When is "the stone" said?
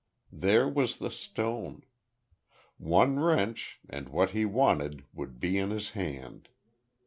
0.97-1.83